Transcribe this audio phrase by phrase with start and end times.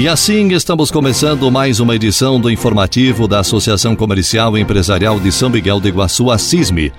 [0.00, 5.30] E assim estamos começando mais uma edição do informativo da Associação Comercial e Empresarial de
[5.30, 6.90] São Miguel do Iguaçu, a CISME.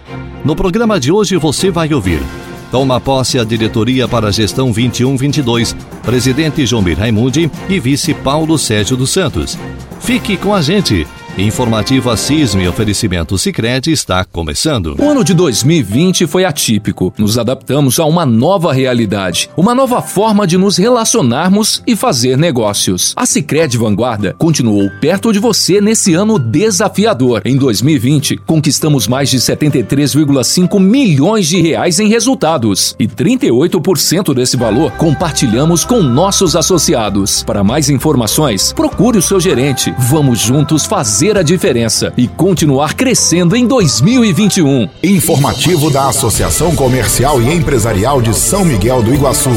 [0.45, 2.21] No programa de hoje você vai ouvir.
[2.70, 8.95] Toma posse a diretoria para a gestão 21-22, presidente Jomir Raimundi e vice Paulo Sérgio
[8.95, 9.57] dos Santos.
[9.99, 11.07] Fique com a gente.
[11.38, 14.98] Informativo Assisme Oferecimento Sicredi está começando.
[14.99, 17.13] O ano de 2020 foi atípico.
[17.17, 23.13] Nos adaptamos a uma nova realidade, uma nova forma de nos relacionarmos e fazer negócios.
[23.16, 27.41] A Sicredi Vanguarda continuou perto de você nesse ano desafiador.
[27.45, 34.91] Em 2020, conquistamos mais de 73,5 milhões de reais em resultados e 38% desse valor
[34.93, 37.41] compartilhamos com nossos associados.
[37.43, 39.96] Para mais informações, procure o seu gerente.
[39.98, 44.90] Vamos juntos fazer fazer a diferença e continuar crescendo em 2021.
[45.04, 49.52] Informativo da Associação Comercial e Empresarial de São Miguel do Iguaçu.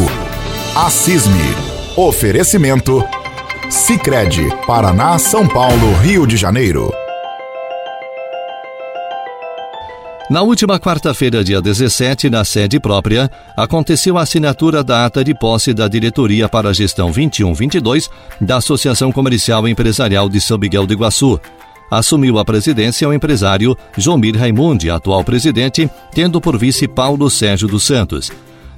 [0.77, 1.57] A CISME.
[1.97, 3.03] Oferecimento.
[3.71, 6.93] Sicredi, Paraná, São Paulo, Rio de Janeiro.
[10.31, 15.75] Na última quarta-feira, dia 17, na sede própria, aconteceu a assinatura da ata de posse
[15.75, 18.09] da diretoria para a gestão 21-22
[18.41, 21.39] da Associação Comercial Empresarial de São Miguel do Iguaçu.
[21.91, 27.83] Assumiu a presidência o empresário Jomir Raimundi, atual presidente, tendo por vice Paulo Sérgio dos
[27.83, 28.33] Santos.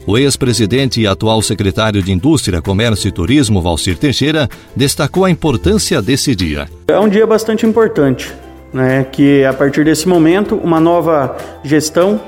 [0.04, 6.02] O ex-presidente e atual secretário de Indústria, Comércio e Turismo, Valcir Teixeira, destacou a importância
[6.02, 6.68] desse dia.
[6.88, 8.32] É um dia bastante importante,
[8.72, 12.20] né, que a partir desse momento uma nova gestão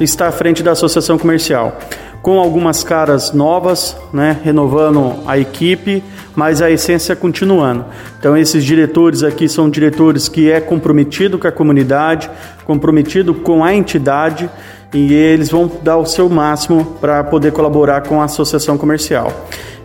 [0.00, 1.78] está à frente da associação comercial,
[2.22, 6.02] com algumas caras novas, né, renovando a equipe,
[6.34, 7.84] mas a essência continuando.
[8.18, 12.30] Então esses diretores aqui são diretores que é comprometido com a comunidade,
[12.64, 14.50] comprometido com a entidade
[14.96, 19.30] e eles vão dar o seu máximo para poder colaborar com a associação comercial.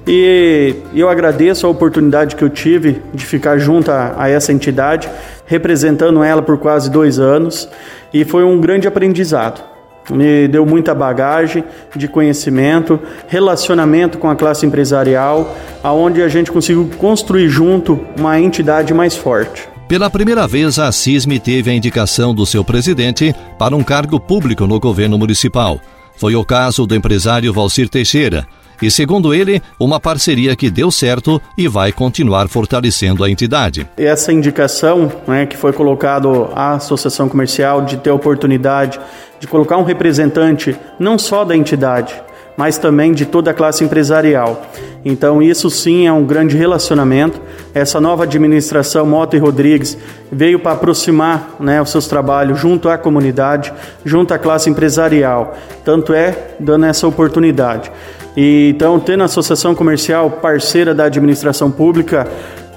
[0.07, 5.09] E eu agradeço a oportunidade que eu tive de ficar junto a, a essa entidade,
[5.45, 7.69] representando ela por quase dois anos,
[8.13, 9.71] e foi um grande aprendizado
[10.09, 11.63] me deu muita bagagem
[11.95, 18.93] de conhecimento, relacionamento com a classe empresarial, aonde a gente conseguiu construir junto uma entidade
[18.93, 19.70] mais forte.
[19.91, 24.65] Pela primeira vez, a CISME teve a indicação do seu presidente para um cargo público
[24.65, 25.81] no governo municipal.
[26.15, 28.47] Foi o caso do empresário Valcir Teixeira,
[28.81, 33.85] e, segundo ele, uma parceria que deu certo e vai continuar fortalecendo a entidade.
[33.97, 38.97] Essa indicação né, que foi colocado à Associação Comercial de ter a oportunidade
[39.41, 42.15] de colocar um representante não só da entidade,
[42.55, 44.61] mas também de toda a classe empresarial.
[45.03, 47.41] Então, isso sim é um grande relacionamento.
[47.73, 49.97] Essa nova administração Mota e Rodrigues
[50.31, 53.73] veio para aproximar né, os seus trabalhos junto à comunidade,
[54.05, 55.55] junto à classe empresarial.
[55.83, 57.91] Tanto é dando essa oportunidade.
[58.35, 62.27] E, então, tendo a associação comercial parceira da administração pública,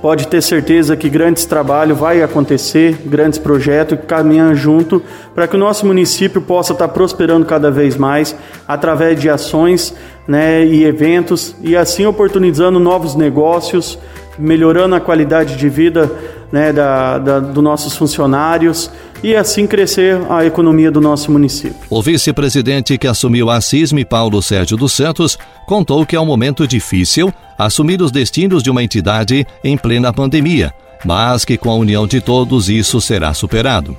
[0.04, 5.02] pode ter certeza que grandes trabalhos vai acontecer, grandes projetos caminham junto
[5.34, 8.36] para que o nosso município possa estar prosperando cada vez mais
[8.68, 9.94] através de ações
[10.28, 13.98] né, e eventos e assim oportunizando novos negócios,
[14.38, 16.12] melhorando a qualidade de vida
[16.52, 18.90] né, da, da, dos nossos funcionários
[19.24, 21.76] e assim crescer a economia do nosso município.
[21.88, 26.68] O vice-presidente que assumiu a CISM, Paulo Sérgio dos Santos, contou que é um momento
[26.68, 30.74] difícil assumir os destinos de uma entidade em plena pandemia,
[31.06, 33.96] mas que com a união de todos isso será superado.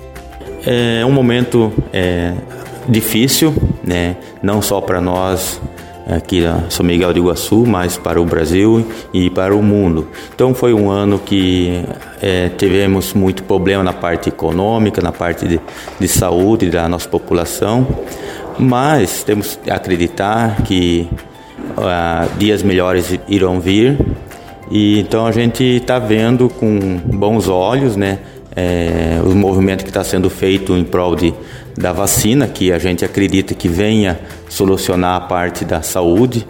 [0.64, 2.32] É um momento é,
[2.88, 4.16] difícil, né?
[4.40, 5.60] não só para nós
[6.06, 10.06] aqui na São Miguel do Iguaçu, mas para o Brasil e para o mundo.
[10.34, 11.84] Então foi um ano que
[12.22, 15.60] é, tivemos muito problema na parte econômica, na parte de,
[15.98, 17.86] de saúde da nossa população,
[18.58, 21.08] mas temos que acreditar que
[21.76, 23.98] uh, dias melhores irão vir
[24.70, 28.18] e então a gente está vendo com bons olhos, né?
[28.58, 31.34] É, o movimento que está sendo feito em prol de,
[31.76, 34.18] da vacina, que a gente acredita que venha
[34.48, 36.46] solucionar a parte da saúde.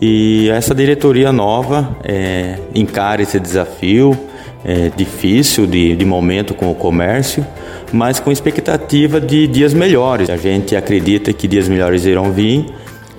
[0.00, 4.18] E essa diretoria nova é, encara esse desafio
[4.64, 7.46] é, difícil de, de momento com o comércio,
[7.92, 10.30] mas com expectativa de dias melhores.
[10.30, 12.66] A gente acredita que dias melhores irão vir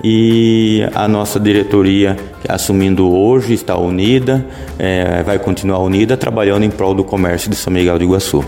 [0.04, 2.18] e a nossa diretoria,
[2.50, 4.46] assumindo hoje, está unida,
[4.78, 8.44] é, vai continuar unida, trabalhando em prol do comércio de São Miguel do Iguaçu.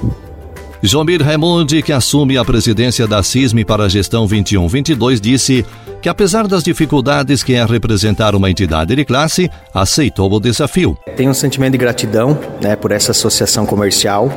[0.85, 5.65] Jomir Raimundi, que assume a presidência da CISM para a gestão 21-22, disse
[6.01, 10.95] que, apesar das dificuldades que é representar uma entidade de classe, aceitou o desafio.
[11.15, 14.31] Tenho um sentimento de gratidão né, por essa associação comercial,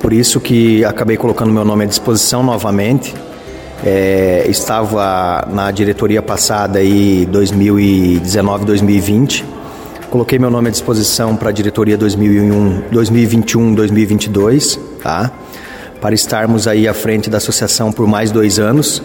[0.00, 3.14] por isso que acabei colocando meu nome à disposição novamente.
[3.84, 9.44] É, estava na diretoria passada aí 2019-2020.
[10.10, 15.30] Coloquei meu nome à disposição para a diretoria 2021-2022, tá?
[16.00, 19.02] Para estarmos aí à frente da associação por mais dois anos.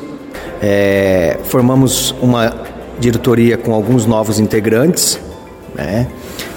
[0.62, 2.54] É, formamos uma
[3.00, 5.20] diretoria com alguns novos integrantes,
[5.74, 6.08] né?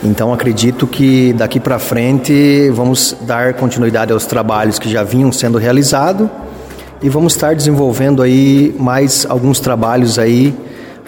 [0.02, 5.56] Então acredito que daqui para frente vamos dar continuidade aos trabalhos que já vinham sendo
[5.56, 6.28] realizados
[7.02, 10.54] e vamos estar desenvolvendo aí mais alguns trabalhos aí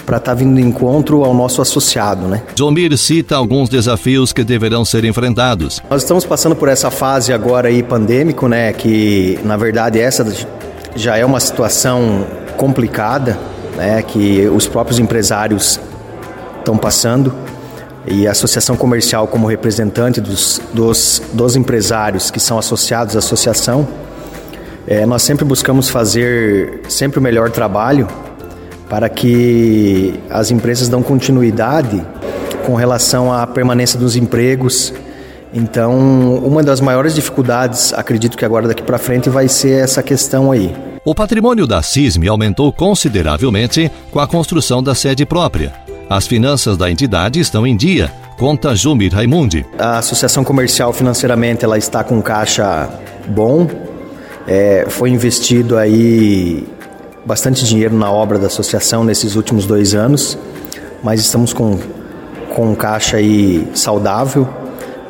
[0.06, 2.42] para estar tá vindo encontro ao nosso associado, né?
[2.56, 5.82] Jomir cita alguns desafios que deverão ser enfrentados.
[5.90, 8.72] Nós estamos passando por essa fase agora aí pandêmico, né?
[8.72, 10.24] Que na verdade essa
[10.94, 12.24] já é uma situação
[12.56, 13.36] complicada,
[13.76, 14.00] né?
[14.02, 15.80] Que os próprios empresários
[16.60, 17.34] estão passando
[18.06, 23.86] e a associação comercial como representante dos, dos, dos empresários que são associados à associação,
[24.86, 28.06] é, nós sempre buscamos fazer sempre o melhor trabalho
[28.88, 32.02] para que as empresas dão continuidade
[32.64, 34.92] com relação à permanência dos empregos.
[35.52, 40.50] Então, uma das maiores dificuldades, acredito que agora daqui para frente, vai ser essa questão
[40.50, 40.74] aí.
[41.04, 46.88] O patrimônio da CISM aumentou consideravelmente com a construção da sede própria as finanças da
[46.88, 49.66] entidade estão em dia, conta Jumir Raimundi.
[49.76, 52.88] A associação comercial financeiramente ela está com caixa
[53.26, 53.68] bom.
[54.46, 56.64] É, foi investido aí
[57.26, 60.38] bastante dinheiro na obra da associação nesses últimos dois anos,
[61.02, 61.78] mas estamos com,
[62.54, 64.48] com caixa aí saudável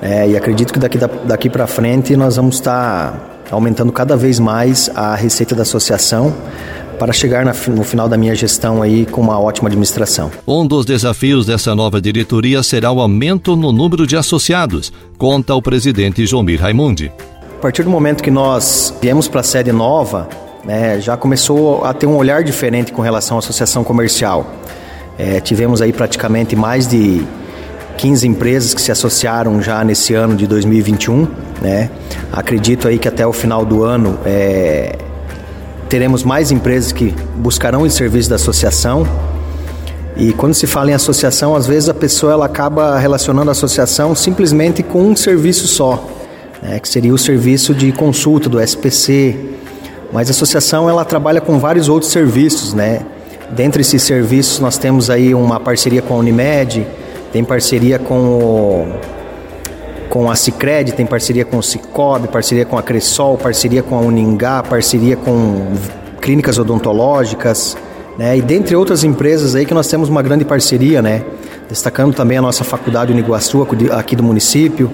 [0.00, 4.90] é, e acredito que daqui, daqui para frente nós vamos estar aumentando cada vez mais
[4.94, 6.34] a receita da associação
[6.98, 10.30] para chegar no final da minha gestão aí com uma ótima administração.
[10.46, 15.60] Um dos desafios dessa nova diretoria será o aumento no número de associados, conta o
[15.60, 17.12] presidente Jomir Raimundi.
[17.58, 20.28] A partir do momento que nós viemos para a sede nova,
[20.66, 24.46] né, já começou a ter um olhar diferente com relação à associação comercial.
[25.16, 27.24] É, tivemos aí praticamente mais de
[27.96, 31.26] 15 empresas que se associaram já nesse ano de 2021.
[31.62, 31.88] Né?
[32.32, 34.98] Acredito aí que até o final do ano é,
[35.88, 39.06] teremos mais empresas que buscarão o serviço da associação.
[40.16, 44.14] E quando se fala em associação, às vezes a pessoa ela acaba relacionando a associação
[44.14, 46.08] simplesmente com um serviço só,
[46.62, 49.56] né, que seria o serviço de consulta do SPC.
[50.16, 53.02] Mas a associação ela trabalha com vários outros serviços, né?
[53.50, 56.86] Dentre esses serviços nós temos aí uma parceria com a Unimed,
[57.30, 58.86] tem parceria com o
[60.08, 64.00] com a Cicred, tem parceria com o Cicobi, parceria com a Cressol, parceria com a
[64.00, 65.74] Uningá, parceria com
[66.18, 67.76] clínicas odontológicas,
[68.16, 68.38] né?
[68.38, 71.24] E dentre outras empresas aí que nós temos uma grande parceria, né?
[71.68, 74.90] Destacando também a nossa faculdade Uniguaçu aqui do município.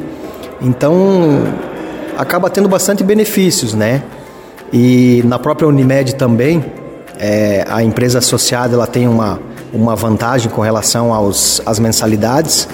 [0.60, 1.44] Então,
[2.19, 4.02] acaba tendo bastante benefícios, né?
[4.72, 6.64] E na própria Unimed também,
[7.19, 9.38] é, a empresa associada ela tem uma,
[9.72, 12.69] uma vantagem com relação aos, às mensalidades,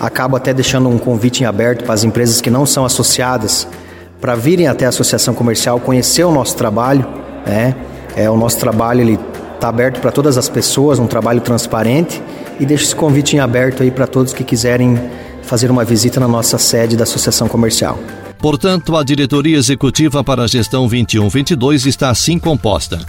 [0.00, 3.68] acabo até deixando um convite em aberto para as empresas que não são associadas
[4.20, 7.06] para virem até a associação comercial conhecer o nosso trabalho,
[7.46, 7.74] né?
[8.16, 9.18] É o nosso trabalho ele
[9.54, 12.20] está aberto para todas as pessoas, um trabalho transparente
[12.58, 14.98] e deixo esse convite em aberto aí para todos que quiserem
[15.42, 17.98] fazer uma visita na nossa sede da associação comercial.
[18.38, 23.04] Portanto, a diretoria executiva para a gestão 21-22 está assim composta: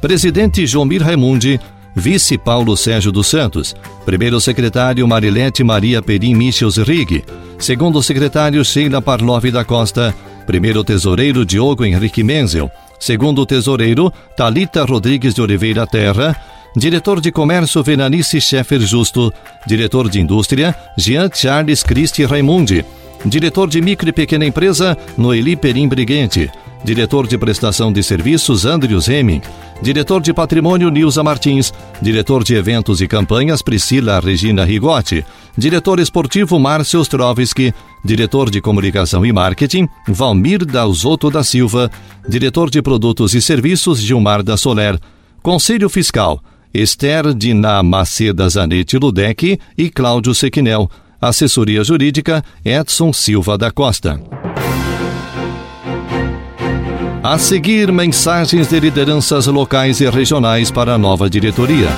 [0.00, 1.60] presidente Jomir Raimundi,
[1.98, 3.74] Vice Paulo Sérgio dos Santos.
[4.04, 7.24] Primeiro secretário Marilete Maria Perim Michels Rig.
[7.58, 10.14] Segundo secretário Sheila Parlov da Costa.
[10.46, 12.70] Primeiro tesoureiro Diogo Henrique Menzel.
[13.00, 16.36] Segundo tesoureiro Talita Rodrigues de Oliveira Terra.
[16.76, 19.32] Diretor de Comércio Venanice Scheffer Justo.
[19.66, 22.84] Diretor de Indústria Jean Charles Christi Raimundi.
[23.24, 26.50] Diretor de Micro e Pequena Empresa Noeli Perim Briguente.
[26.84, 29.42] Diretor de Prestação de Serviços, Andrius Hemming.
[29.82, 31.72] Diretor de Patrimônio, Nilza Martins.
[32.00, 35.24] Diretor de Eventos e Campanhas, Priscila Regina Rigotti.
[35.56, 37.74] Diretor Esportivo, Márcio Ostrovski.
[38.04, 41.90] Diretor de Comunicação e Marketing, Valmir Dalzotto da Silva.
[42.28, 44.98] Diretor de Produtos e Serviços, Gilmar da Soler.
[45.42, 50.88] Conselho Fiscal, Esther Dina Maceda Zanetti Ludec e Cláudio Sequinel.
[51.20, 54.20] Assessoria Jurídica, Edson Silva da Costa.
[57.22, 61.88] A seguir, mensagens de lideranças locais e regionais para a nova diretoria.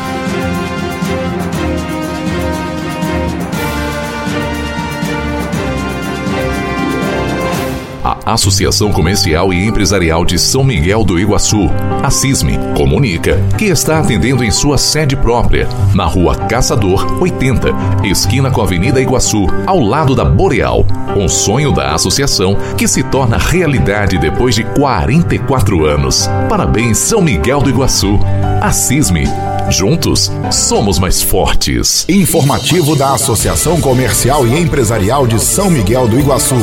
[8.33, 11.69] Associação Comercial e Empresarial de São Miguel do Iguaçu,
[12.03, 17.69] a CISME, comunica que está atendendo em sua sede própria, na rua Caçador 80,
[18.05, 20.87] esquina com a Avenida Iguaçu, ao lado da Boreal.
[21.17, 26.29] Um sonho da associação que se torna realidade depois de 44 anos.
[26.49, 28.19] Parabéns, São Miguel do Iguaçu.
[28.61, 29.25] A CISME
[29.71, 32.05] Juntos, somos mais fortes.
[32.09, 36.57] Informativo da Associação Comercial e Empresarial de São Miguel do Iguaçu.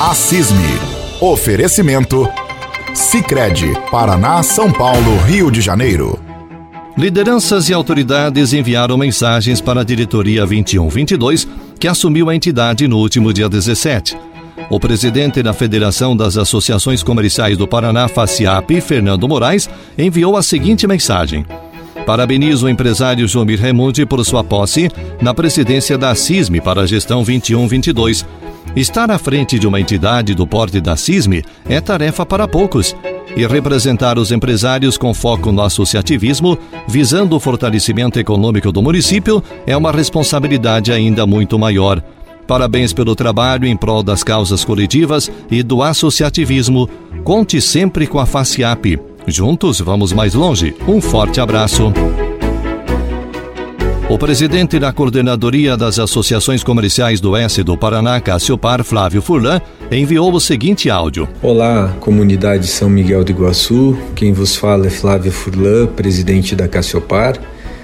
[0.00, 0.58] A CISME.
[1.20, 2.28] Oferecimento.
[2.92, 6.18] Sicredi, Paraná, São Paulo, Rio de Janeiro.
[6.96, 13.32] Lideranças e autoridades enviaram mensagens para a diretoria 2122, que assumiu a entidade no último
[13.32, 14.16] dia 17.
[14.68, 20.86] O presidente da Federação das Associações Comerciais do Paraná, FACIAP, Fernando Moraes, enviou a seguinte
[20.86, 21.46] mensagem:
[22.06, 24.90] Parabenizo o empresário Jomir Raimundi por sua posse
[25.20, 28.26] na presidência da CISME para a gestão 21-22.
[28.74, 32.96] Estar à frente de uma entidade do porte da CISME é tarefa para poucos.
[33.36, 39.76] E representar os empresários com foco no associativismo, visando o fortalecimento econômico do município, é
[39.76, 42.02] uma responsabilidade ainda muito maior.
[42.46, 46.88] Parabéns pelo trabalho em prol das causas coletivas e do associativismo.
[47.24, 48.98] Conte sempre com a FACIAP.
[49.26, 50.74] Juntos vamos mais longe.
[50.86, 51.92] Um forte abraço.
[54.08, 59.60] O presidente da Coordenadoria das Associações Comerciais do Oeste do Paraná, Cassiopar, Flávio Furlan,
[59.90, 61.26] enviou o seguinte áudio.
[61.40, 63.96] Olá, comunidade São Miguel do Iguaçu.
[64.14, 67.38] Quem vos fala é Flávio Furlan, presidente da Cassiopar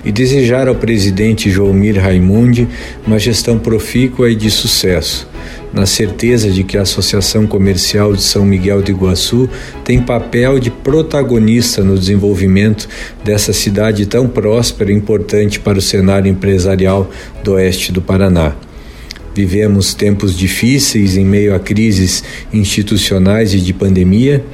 [0.04, 2.68] e desejar ao presidente Joelmir Raimundi
[3.06, 5.28] uma gestão profícua e de sucesso,
[5.72, 9.48] na certeza de que a Associação Comercial de São Miguel do Iguaçu
[9.84, 12.88] tem papel de protagonista no desenvolvimento
[13.24, 17.10] dessa cidade tão próspera e importante para o cenário empresarial
[17.42, 18.54] do oeste do Paraná.
[19.38, 24.44] Vivemos tempos difíceis em meio a crises institucionais e de pandemia,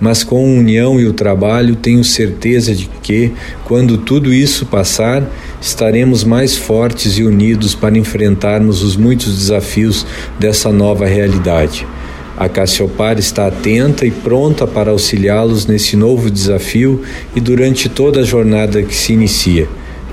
[0.00, 3.30] mas com a união e o trabalho tenho certeza de que,
[3.66, 10.06] quando tudo isso passar, estaremos mais fortes e unidos para enfrentarmos os muitos desafios
[10.40, 11.86] dessa nova realidade.
[12.34, 17.02] A Cassiopar está atenta e pronta para auxiliá-los nesse novo desafio
[17.36, 19.68] e durante toda a jornada que se inicia.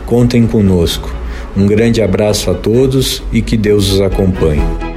[0.06, 1.19] Contem conosco.
[1.56, 4.90] Um grande abraço a todos e que Deus os acompanhe.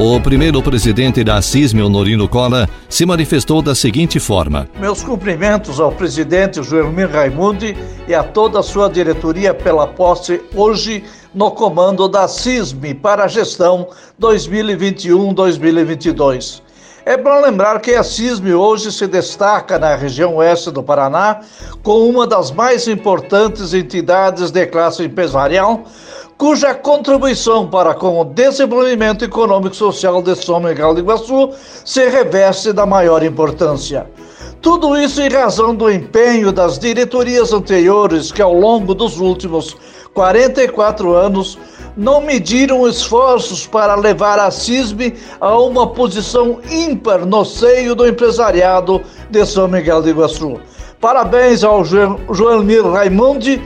[0.00, 5.90] O primeiro presidente da CISM, Honorino Cola, se manifestou da seguinte forma: Meus cumprimentos ao
[5.90, 11.02] presidente Joelmir Raimundi e a toda a sua diretoria pela posse hoje
[11.34, 13.88] no comando da CISM para a gestão
[14.20, 16.62] 2021-2022.
[17.08, 21.40] É bom lembrar que a CISM hoje se destaca na região oeste do Paraná
[21.82, 25.84] como uma das mais importantes entidades de classe empresarial,
[26.36, 32.06] cuja contribuição para com o desenvolvimento econômico e social de São Miguel do Iguaçu se
[32.10, 34.06] reveste da maior importância.
[34.60, 39.74] Tudo isso em razão do empenho das diretorias anteriores que, ao longo dos últimos
[40.12, 41.58] 44 anos,
[41.98, 49.02] não mediram esforços para levar a CISB a uma posição ímpar no seio do empresariado
[49.28, 50.60] de São Miguel do Iguaçu.
[51.00, 53.60] Parabéns ao Joelmir Raimundi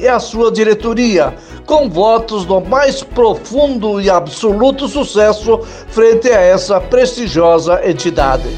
[0.00, 1.34] e à sua diretoria,
[1.66, 8.48] com votos do mais profundo e absoluto sucesso frente a essa prestigiosa entidade.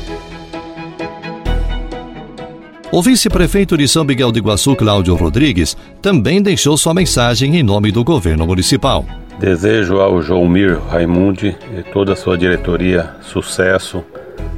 [2.93, 7.91] O vice-prefeito de São Miguel do Iguaçu, Cláudio Rodrigues, também deixou sua mensagem em nome
[7.91, 9.05] do governo municipal.
[9.41, 14.05] Desejo ao Joãomir Raimundi e toda a sua diretoria sucesso,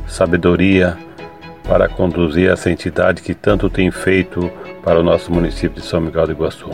[0.06, 0.96] sabedoria
[1.66, 4.50] para conduzir essa entidade que tanto tem feito
[4.84, 6.70] para o nosso município de São Miguel do Iguaçu.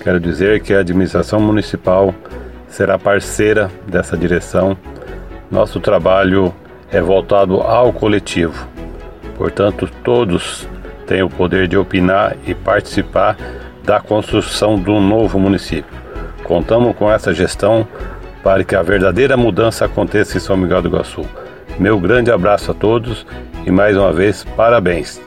[0.00, 2.14] Quero dizer que a administração municipal
[2.68, 4.76] será parceira dessa direção.
[5.50, 6.54] Nosso trabalho
[6.90, 8.70] é voltado ao coletivo
[9.36, 10.68] Portanto, todos
[11.06, 13.36] têm o poder de opinar e participar
[13.84, 15.92] da construção do novo município.
[16.44, 17.86] Contamos com essa gestão
[18.42, 21.22] para que a verdadeira mudança aconteça em São Miguel do Iguaçu.
[21.78, 23.26] Meu grande abraço a todos
[23.64, 25.20] e mais uma vez parabéns.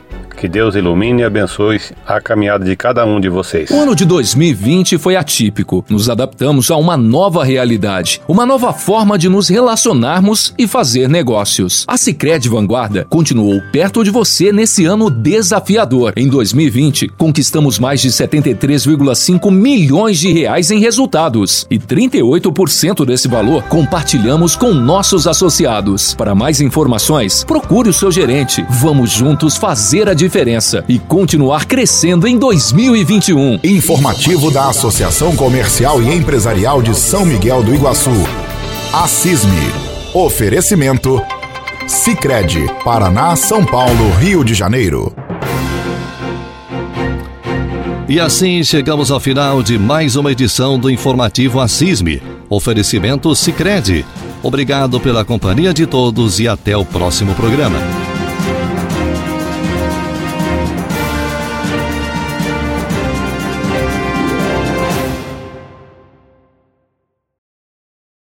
[0.46, 3.72] Que Deus ilumine e abençoe a caminhada de cada um de vocês.
[3.72, 5.84] O ano de 2020 foi atípico.
[5.90, 11.84] Nos adaptamos a uma nova realidade, uma nova forma de nos relacionarmos e fazer negócios.
[11.88, 16.14] A Sicredi Vanguarda continuou perto de você nesse ano desafiador.
[16.16, 23.64] Em 2020, conquistamos mais de 73,5 milhões de reais em resultados e 38% desse valor
[23.64, 26.14] compartilhamos com nossos associados.
[26.14, 28.64] Para mais informações, procure o seu gerente.
[28.70, 33.62] Vamos juntos fazer a diferença diferença e continuar crescendo em 2021.
[33.64, 38.12] Informativo da Associação Comercial e Empresarial de São Miguel do Iguaçu.
[38.92, 39.72] A CISME.
[40.14, 41.22] Oferecimento.
[41.88, 45.16] Sicredi, Paraná, São Paulo, Rio de Janeiro.
[48.10, 52.22] E assim chegamos ao final de mais uma edição do informativo Assisme.
[52.50, 54.06] Oferecimento Sicredi.
[54.44, 57.80] Obrigado pela companhia de todos e até o próximo programa.